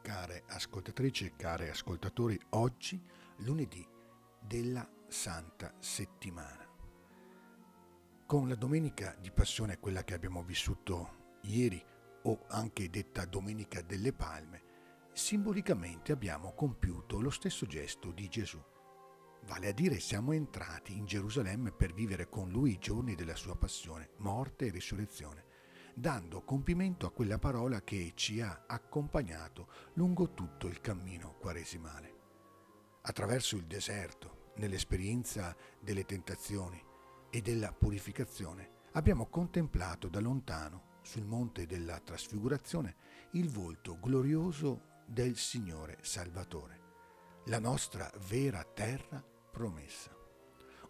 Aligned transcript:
care 0.00 0.44
ascoltatrici 0.46 1.26
e 1.26 1.36
cari 1.36 1.68
ascoltatori, 1.68 2.40
oggi 2.50 2.98
lunedì 3.40 3.86
della 4.40 4.88
Santa 5.08 5.74
Settimana. 5.78 6.66
Con 8.24 8.48
la 8.48 8.54
domenica 8.54 9.14
di 9.20 9.30
Passione, 9.30 9.78
quella 9.78 10.04
che 10.04 10.14
abbiamo 10.14 10.42
vissuto 10.42 11.38
ieri, 11.42 11.84
o 12.22 12.46
anche 12.48 12.88
detta 12.88 13.26
Domenica 13.26 13.82
delle 13.82 14.14
Palme, 14.14 14.62
simbolicamente 15.12 16.10
abbiamo 16.10 16.54
compiuto 16.54 17.20
lo 17.20 17.28
stesso 17.28 17.66
gesto 17.66 18.10
di 18.10 18.26
Gesù. 18.28 18.58
Vale 19.42 19.68
a 19.68 19.72
dire 19.72 20.00
siamo 20.00 20.32
entrati 20.32 20.96
in 20.96 21.04
Gerusalemme 21.04 21.72
per 21.72 21.92
vivere 21.92 22.30
con 22.30 22.48
lui 22.48 22.72
i 22.72 22.78
giorni 22.78 23.14
della 23.14 23.36
sua 23.36 23.54
passione, 23.54 24.12
morte 24.20 24.64
e 24.64 24.70
risurrezione 24.70 25.52
dando 25.94 26.42
compimento 26.42 27.06
a 27.06 27.12
quella 27.12 27.38
parola 27.38 27.82
che 27.82 28.12
ci 28.14 28.40
ha 28.40 28.64
accompagnato 28.66 29.68
lungo 29.94 30.34
tutto 30.34 30.66
il 30.66 30.80
cammino 30.80 31.36
quaresimale. 31.38 32.12
Attraverso 33.02 33.56
il 33.56 33.66
deserto, 33.66 34.52
nell'esperienza 34.56 35.56
delle 35.80 36.04
tentazioni 36.04 36.82
e 37.30 37.40
della 37.40 37.72
purificazione, 37.72 38.70
abbiamo 38.92 39.26
contemplato 39.26 40.08
da 40.08 40.20
lontano, 40.20 40.92
sul 41.02 41.24
monte 41.24 41.66
della 41.66 42.00
trasfigurazione, 42.00 42.96
il 43.32 43.50
volto 43.50 43.98
glorioso 44.00 45.02
del 45.06 45.36
Signore 45.36 45.98
Salvatore, 46.00 46.80
la 47.46 47.58
nostra 47.58 48.10
vera 48.26 48.64
terra 48.64 49.22
promessa. 49.50 50.23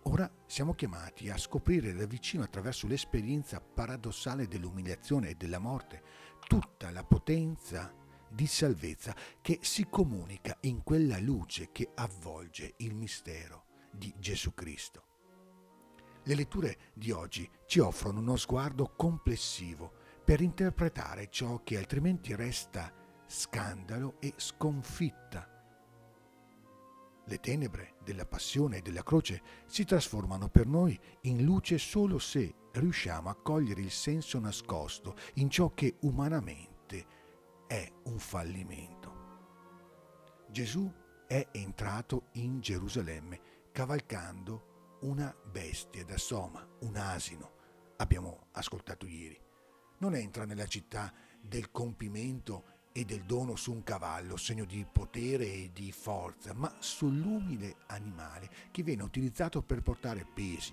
Ora 0.06 0.30
siamo 0.46 0.74
chiamati 0.74 1.30
a 1.30 1.38
scoprire 1.38 1.94
da 1.94 2.04
vicino 2.04 2.42
attraverso 2.42 2.86
l'esperienza 2.86 3.60
paradossale 3.60 4.46
dell'umiliazione 4.46 5.30
e 5.30 5.34
della 5.34 5.58
morte 5.58 6.02
tutta 6.46 6.90
la 6.90 7.02
potenza 7.04 7.92
di 8.28 8.46
salvezza 8.46 9.14
che 9.40 9.60
si 9.62 9.86
comunica 9.88 10.58
in 10.62 10.82
quella 10.82 11.18
luce 11.18 11.70
che 11.72 11.90
avvolge 11.94 12.74
il 12.78 12.94
mistero 12.94 13.64
di 13.90 14.12
Gesù 14.18 14.52
Cristo. 14.52 15.04
Le 16.24 16.34
letture 16.34 16.76
di 16.92 17.10
oggi 17.10 17.48
ci 17.66 17.78
offrono 17.78 18.20
uno 18.20 18.36
sguardo 18.36 18.92
complessivo 18.96 19.92
per 20.22 20.42
interpretare 20.42 21.28
ciò 21.30 21.62
che 21.62 21.78
altrimenti 21.78 22.34
resta 22.34 22.92
scandalo 23.26 24.16
e 24.20 24.34
sconfitta 24.36 25.53
le 27.26 27.40
tenebre 27.40 27.94
della 28.02 28.26
passione 28.26 28.78
e 28.78 28.82
della 28.82 29.02
croce 29.02 29.42
si 29.66 29.84
trasformano 29.84 30.48
per 30.48 30.66
noi 30.66 30.98
in 31.22 31.44
luce 31.44 31.78
solo 31.78 32.18
se 32.18 32.54
riusciamo 32.72 33.28
a 33.28 33.34
cogliere 33.34 33.80
il 33.80 33.90
senso 33.90 34.38
nascosto 34.38 35.16
in 35.34 35.48
ciò 35.48 35.72
che 35.72 35.96
umanamente 36.00 37.06
è 37.66 37.90
un 38.04 38.18
fallimento. 38.18 39.22
Gesù 40.50 40.92
è 41.26 41.48
entrato 41.52 42.28
in 42.32 42.60
Gerusalemme 42.60 43.40
cavalcando 43.72 44.98
una 45.00 45.34
bestia 45.50 46.04
da 46.04 46.16
soma, 46.16 46.66
un 46.80 46.96
asino, 46.96 47.52
abbiamo 47.96 48.46
ascoltato 48.52 49.06
ieri. 49.06 49.40
Non 49.98 50.14
entra 50.14 50.44
nella 50.44 50.66
città 50.66 51.12
del 51.40 51.70
compimento 51.70 52.73
e 52.96 53.04
del 53.04 53.24
dono 53.24 53.56
su 53.56 53.72
un 53.72 53.82
cavallo, 53.82 54.36
segno 54.36 54.64
di 54.64 54.86
potere 54.90 55.46
e 55.46 55.70
di 55.72 55.90
forza, 55.90 56.54
ma 56.54 56.72
sull'umile 56.78 57.78
animale 57.86 58.48
che 58.70 58.84
viene 58.84 59.02
utilizzato 59.02 59.62
per 59.62 59.82
portare 59.82 60.24
pesi, 60.32 60.72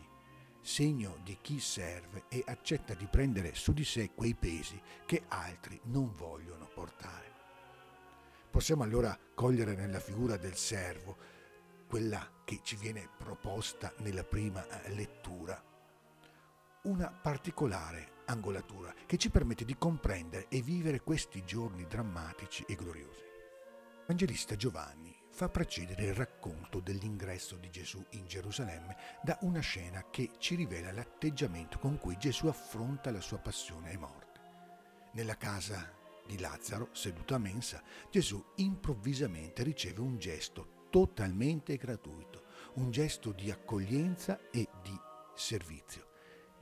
segno 0.61 1.17
di 1.23 1.39
chi 1.41 1.59
serve 1.59 2.25
e 2.29 2.43
accetta 2.45 2.93
di 2.93 3.07
prendere 3.07 3.55
su 3.55 3.73
di 3.73 3.83
sé 3.83 4.11
quei 4.13 4.35
pesi 4.35 4.79
che 5.03 5.23
altri 5.29 5.81
non 5.85 6.13
vogliono 6.15 6.69
portare. 6.71 7.33
Possiamo 8.51 8.83
allora 8.83 9.17
cogliere 9.33 9.73
nella 9.73 9.99
figura 9.99 10.37
del 10.37 10.55
servo, 10.55 11.17
quella 11.87 12.43
che 12.45 12.59
ci 12.61 12.75
viene 12.75 13.09
proposta 13.17 13.91
nella 13.97 14.23
prima 14.23 14.83
eh, 14.83 14.93
lettura, 14.93 15.59
una 16.83 17.11
particolare 17.11 18.19
angolatura 18.25 18.93
che 19.05 19.17
ci 19.17 19.29
permette 19.29 19.65
di 19.65 19.77
comprendere 19.77 20.47
e 20.47 20.61
vivere 20.61 21.01
questi 21.01 21.43
giorni 21.43 21.85
drammatici 21.85 22.63
e 22.67 22.75
gloriosi. 22.75 23.29
L'Evangelista 24.11 24.55
Giovanni 24.55 25.15
fa 25.29 25.47
precedere 25.47 26.03
il 26.03 26.13
racconto 26.13 26.81
dell'ingresso 26.81 27.55
di 27.55 27.69
Gesù 27.69 28.03
in 28.11 28.25
Gerusalemme 28.27 28.97
da 29.23 29.37
una 29.41 29.61
scena 29.61 30.05
che 30.09 30.31
ci 30.37 30.55
rivela 30.55 30.91
l'atteggiamento 30.91 31.79
con 31.79 31.97
cui 31.97 32.17
Gesù 32.17 32.47
affronta 32.47 33.09
la 33.11 33.21
sua 33.21 33.37
passione 33.37 33.91
e 33.91 33.97
morte. 33.97 34.39
Nella 35.13 35.37
casa 35.37 35.93
di 36.27 36.39
Lazzaro, 36.39 36.89
seduto 36.91 37.35
a 37.35 37.37
mensa, 37.37 37.81
Gesù 38.09 38.43
improvvisamente 38.55 39.63
riceve 39.63 40.01
un 40.01 40.17
gesto 40.17 40.87
totalmente 40.89 41.77
gratuito, 41.77 42.43
un 42.75 42.91
gesto 42.91 43.31
di 43.31 43.49
accoglienza 43.49 44.49
e 44.51 44.67
di 44.81 44.99
servizio. 45.35 46.10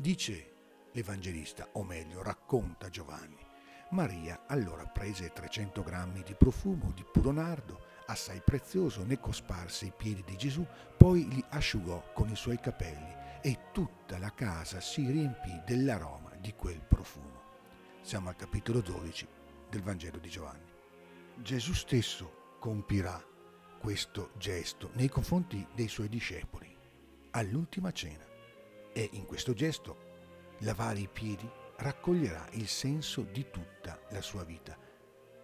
Dice 0.02 0.52
l'Evangelista, 0.94 1.68
o 1.74 1.84
meglio 1.84 2.24
racconta 2.24 2.88
Giovanni. 2.88 3.46
Maria 3.90 4.46
allora 4.48 4.86
prese 4.86 5.34
300 5.34 5.84
grammi 5.84 6.24
di 6.24 6.36
profumo 6.36 6.94
di 6.96 7.04
puro 7.04 7.32
nardo, 7.32 7.82
assai 8.06 8.42
prezioso, 8.42 9.04
ne 9.04 9.20
cosparse 9.20 9.88
i 9.88 9.94
piedi 9.94 10.24
di 10.26 10.38
Gesù, 10.38 10.66
poi 10.96 11.28
li 11.28 11.44
asciugò 11.50 12.14
con 12.14 12.30
i 12.30 12.38
suoi 12.38 12.62
capelli 12.62 13.14
e 13.42 13.72
tutta 13.74 14.18
la 14.20 14.34
casa 14.34 14.80
si 14.80 15.06
riempì 15.06 15.62
dell'aroma 15.66 16.34
di 16.40 16.54
quel 16.54 16.80
profumo. 16.80 17.42
Siamo 18.00 18.30
al 18.30 18.38
capitolo 18.38 18.80
12 18.80 19.28
del 19.70 19.82
Vangelo 19.82 20.20
di 20.20 20.30
Giovanni. 20.30 20.72
Gesù 21.36 21.74
stesso 21.74 22.56
compirà 22.58 23.22
questo 23.78 24.32
gesto 24.38 24.92
nei 24.94 25.10
confronti 25.10 25.68
dei 25.76 25.90
suoi 25.90 26.08
discepoli 26.08 26.74
all'ultima 27.32 27.92
cena 27.92 28.29
e 28.94 29.10
in 29.14 29.26
questo 29.26 29.54
gesto 29.54 30.08
lavare 30.60 31.00
i 31.00 31.08
piedi 31.08 31.50
raccoglierà 31.78 32.48
il 32.52 32.68
senso 32.68 33.22
di 33.22 33.50
tutta 33.50 34.00
la 34.10 34.22
sua 34.22 34.44
vita, 34.44 34.78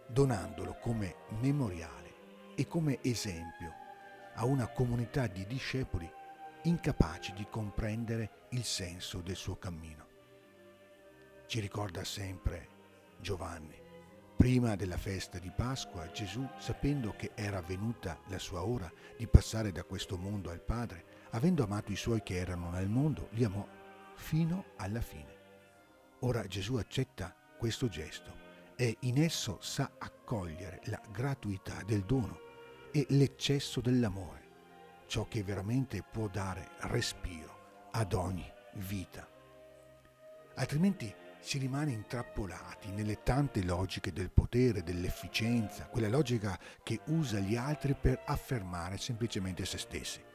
donandolo 0.08 0.78
come 0.80 1.16
memoriale 1.40 2.14
e 2.56 2.68
come 2.68 3.00
esempio 3.02 3.74
a 4.36 4.46
una 4.46 4.68
comunità 4.68 5.28
di 5.28 5.46
discepoli 5.46 6.12
incapaci 6.64 7.34
di 7.34 7.48
comprendere 7.50 8.48
il 8.50 8.64
senso 8.64 9.22
del 9.22 9.36
suo 9.36 9.58
cammino. 9.58 10.08
Ci 11.48 11.60
ricorda 11.60 12.04
sempre 12.04 12.70
Giovanni. 13.20 13.84
Prima 14.36 14.76
della 14.76 14.98
festa 14.98 15.40
di 15.40 15.52
Pasqua, 15.56 16.12
Gesù, 16.12 16.46
sapendo 16.58 17.14
che 17.16 17.32
era 17.36 17.62
venuta 17.62 18.20
la 18.28 18.40
sua 18.40 18.66
ora 18.66 18.92
di 19.16 19.28
passare 19.28 19.72
da 19.72 19.84
questo 19.84 20.18
mondo 20.18 20.50
al 20.50 20.62
Padre, 20.62 21.25
avendo 21.36 21.64
amato 21.64 21.92
i 21.92 21.98
suoi 21.98 22.24
che 22.24 22.38
erano 22.38 22.70
nel 22.70 22.88
mondo, 22.88 23.28
li 23.32 23.44
amò 23.44 23.68
fino 24.16 24.68
alla 24.78 25.02
fine. 25.02 25.34
Ora 26.20 26.48
Gesù 26.48 26.76
accetta 26.76 27.36
questo 27.58 27.90
gesto 27.90 28.44
e 28.78 28.96
in 29.02 29.22
esso 29.22 29.58
sa 29.60 29.92
accogliere 29.98 30.80
la 30.86 31.02
gratuità 31.12 31.84
del 31.86 32.04
dono 32.04 32.40
e 32.92 33.06
l'eccesso 33.10 33.82
dell'amore, 33.82 34.48
ciò 35.08 35.28
che 35.28 35.44
veramente 35.44 36.02
può 36.10 36.30
dare 36.30 36.70
respiro 36.82 37.90
ad 37.92 38.14
ogni 38.14 38.50
vita. 38.76 39.28
Altrimenti 40.56 41.14
si 41.42 41.58
rimane 41.58 41.92
intrappolati 41.92 42.92
nelle 42.92 43.24
tante 43.24 43.62
logiche 43.62 44.14
del 44.14 44.32
potere, 44.32 44.84
dell'efficienza, 44.84 45.88
quella 45.88 46.08
logica 46.08 46.58
che 46.82 47.02
usa 47.08 47.40
gli 47.40 47.58
altri 47.58 47.94
per 47.94 48.24
affermare 48.26 48.98
semplicemente 48.98 49.66
se 49.66 49.78
stessi. 49.78 50.34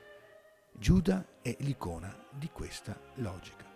Giuda 0.81 1.23
è 1.43 1.55
l'icona 1.59 2.11
di 2.31 2.49
questa 2.51 2.99
logica. 3.17 3.67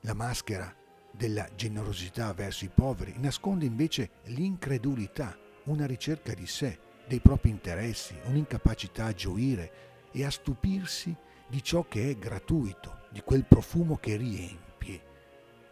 La 0.00 0.12
maschera 0.12 0.70
della 1.10 1.48
generosità 1.54 2.30
verso 2.34 2.66
i 2.66 2.68
poveri 2.68 3.14
nasconde 3.16 3.64
invece 3.64 4.10
l'incredulità, 4.24 5.34
una 5.64 5.86
ricerca 5.86 6.34
di 6.34 6.46
sé, 6.46 6.78
dei 7.08 7.20
propri 7.20 7.48
interessi, 7.48 8.14
un'incapacità 8.24 9.06
a 9.06 9.14
gioire 9.14 10.08
e 10.12 10.26
a 10.26 10.30
stupirsi 10.30 11.16
di 11.48 11.62
ciò 11.62 11.88
che 11.88 12.10
è 12.10 12.16
gratuito, 12.18 13.06
di 13.08 13.22
quel 13.22 13.46
profumo 13.46 13.96
che 13.96 14.16
riempie 14.16 15.02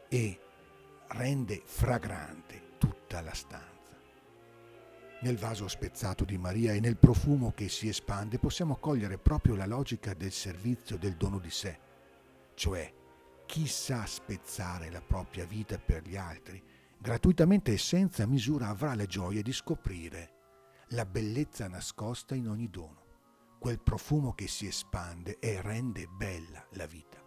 e 0.09 0.41
rende 1.09 1.61
fragrante 1.63 2.71
tutta 2.79 3.21
la 3.21 3.35
stanza. 3.35 3.72
Nel 5.23 5.37
vaso 5.37 5.69
spezzato 5.69 6.25
di 6.25 6.37
Maria 6.37 6.73
e 6.73 6.81
nel 6.81 6.97
profumo 6.97 7.53
che 7.53 7.69
si 7.69 7.89
espande 7.89 8.39
possiamo 8.39 8.77
cogliere 8.77 9.19
proprio 9.19 9.55
la 9.55 9.67
logica 9.67 10.15
del 10.15 10.33
servizio 10.33 10.99
del 10.99 11.15
dono 11.15 11.39
di 11.39 11.51
sé, 11.51 11.79
cioè 12.55 12.93
chi 13.47 13.69
sa 13.69 14.05
spezzare 14.05 14.91
la 14.91 15.01
propria 15.01 15.45
vita 15.45 15.79
per 15.79 16.03
gli 16.03 16.17
altri, 16.17 16.61
gratuitamente 16.99 17.73
e 17.73 17.79
senza 17.79 18.27
misura 18.27 18.67
avrà 18.69 18.97
la 18.97 19.07
gioia 19.07 19.43
di 19.43 19.53
scoprire 19.53 20.41
la 20.93 21.07
bellezza 21.07 21.69
nascosta 21.69 22.35
in 22.35 22.49
ogni 22.49 22.69
dono, 22.69 23.05
quel 23.61 23.81
profumo 23.81 24.35
che 24.35 24.49
si 24.49 24.67
espande 24.67 25.39
e 25.39 25.61
rende 25.63 26.07
bella 26.07 26.67
la 26.73 26.87
vita. 26.87 27.22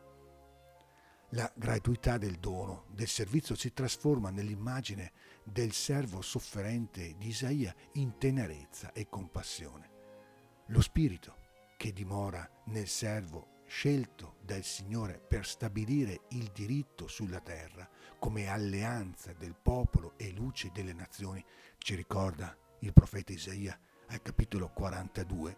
La 1.35 1.51
gratuità 1.53 2.17
del 2.17 2.37
dono, 2.37 2.85
del 2.91 3.09
servizio 3.09 3.55
si 3.55 3.73
trasforma 3.73 4.29
nell'immagine 4.29 5.11
del 5.43 5.73
servo 5.73 6.21
sofferente 6.21 7.15
di 7.17 7.27
Isaia 7.27 7.75
in 7.95 8.17
tenerezza 8.17 8.93
e 8.93 9.09
compassione. 9.09 9.89
Lo 10.67 10.79
spirito 10.79 11.35
che 11.75 11.91
dimora 11.91 12.49
nel 12.67 12.87
servo 12.87 13.63
scelto 13.67 14.37
dal 14.45 14.63
Signore 14.63 15.19
per 15.19 15.45
stabilire 15.45 16.21
il 16.29 16.51
diritto 16.53 17.07
sulla 17.07 17.41
terra 17.41 17.85
come 18.17 18.47
alleanza 18.47 19.33
del 19.33 19.57
popolo 19.61 20.13
e 20.15 20.31
luce 20.31 20.71
delle 20.73 20.93
nazioni, 20.93 21.43
ci 21.79 21.95
ricorda 21.95 22.55
il 22.79 22.93
profeta 22.93 23.33
Isaia 23.33 23.77
al 24.07 24.21
capitolo 24.21 24.69
42, 24.69 25.57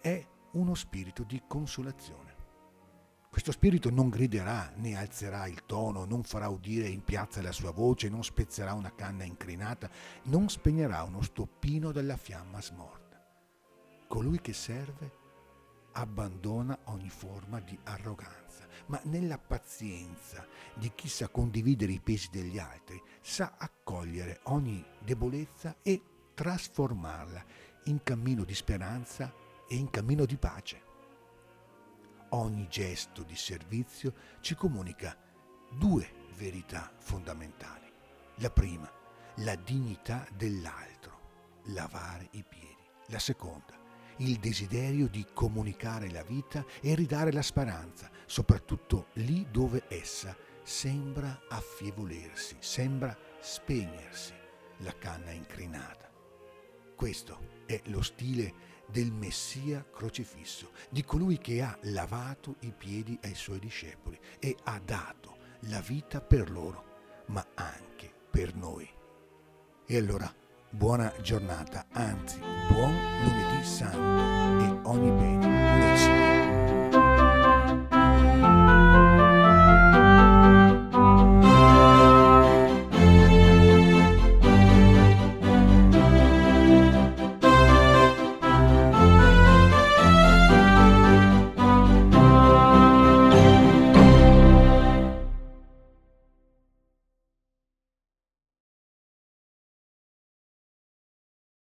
è 0.00 0.26
uno 0.52 0.74
spirito 0.74 1.22
di 1.22 1.42
consolazione. 1.46 2.31
Questo 3.32 3.52
spirito 3.52 3.88
non 3.88 4.10
griderà 4.10 4.70
né 4.76 4.94
alzerà 4.94 5.46
il 5.46 5.64
tono, 5.64 6.04
non 6.04 6.22
farà 6.22 6.48
udire 6.48 6.86
in 6.86 7.02
piazza 7.02 7.40
la 7.40 7.50
sua 7.50 7.70
voce, 7.70 8.10
non 8.10 8.22
spezzerà 8.22 8.74
una 8.74 8.94
canna 8.94 9.24
incrinata, 9.24 9.88
non 10.24 10.50
spegnerà 10.50 11.02
uno 11.04 11.22
stoppino 11.22 11.92
della 11.92 12.18
fiamma 12.18 12.60
smorta. 12.60 13.18
Colui 14.06 14.38
che 14.42 14.52
serve 14.52 15.10
abbandona 15.92 16.78
ogni 16.84 17.08
forma 17.08 17.58
di 17.60 17.76
arroganza, 17.84 18.66
ma 18.88 19.00
nella 19.04 19.38
pazienza 19.38 20.46
di 20.74 20.92
chi 20.94 21.08
sa 21.08 21.28
condividere 21.28 21.92
i 21.92 22.00
pesi 22.00 22.28
degli 22.30 22.58
altri, 22.58 23.02
sa 23.22 23.54
accogliere 23.56 24.40
ogni 24.44 24.84
debolezza 25.02 25.76
e 25.80 26.02
trasformarla 26.34 27.42
in 27.84 28.02
cammino 28.02 28.44
di 28.44 28.54
speranza 28.54 29.32
e 29.66 29.74
in 29.74 29.88
cammino 29.88 30.26
di 30.26 30.36
pace. 30.36 30.91
Ogni 32.34 32.66
gesto 32.68 33.24
di 33.24 33.36
servizio 33.36 34.14
ci 34.40 34.54
comunica 34.54 35.14
due 35.70 36.10
verità 36.34 36.90
fondamentali. 36.96 37.92
La 38.36 38.48
prima, 38.48 38.90
la 39.36 39.54
dignità 39.54 40.26
dell'altro, 40.34 41.60
lavare 41.64 42.28
i 42.30 42.42
piedi. 42.42 42.88
La 43.08 43.18
seconda, 43.18 43.78
il 44.18 44.38
desiderio 44.38 45.08
di 45.08 45.26
comunicare 45.34 46.10
la 46.10 46.22
vita 46.22 46.64
e 46.80 46.94
ridare 46.94 47.32
la 47.32 47.42
speranza, 47.42 48.10
soprattutto 48.24 49.08
lì 49.14 49.46
dove 49.50 49.84
essa 49.88 50.34
sembra 50.62 51.42
affievolersi, 51.50 52.56
sembra 52.60 53.14
spegnersi 53.40 54.32
la 54.78 54.96
canna 54.96 55.32
incrinata. 55.32 56.10
Questo 56.96 57.60
è 57.66 57.78
lo 57.86 58.00
stile 58.00 58.71
del 58.92 59.10
Messia 59.10 59.84
crocifisso, 59.90 60.70
di 60.90 61.02
colui 61.02 61.38
che 61.38 61.62
ha 61.62 61.76
lavato 61.84 62.56
i 62.60 62.72
piedi 62.76 63.18
ai 63.22 63.34
suoi 63.34 63.58
discepoli 63.58 64.18
e 64.38 64.54
ha 64.64 64.78
dato 64.84 65.38
la 65.66 65.80
vita 65.80 66.20
per 66.20 66.50
loro, 66.50 67.24
ma 67.26 67.44
anche 67.54 68.12
per 68.30 68.54
noi. 68.54 68.88
E 69.86 69.96
allora 69.96 70.32
buona 70.70 71.12
giornata, 71.20 71.86
anzi 71.90 72.38
buon 72.68 72.94
lunedì 73.24 73.64
santo. 73.64 74.61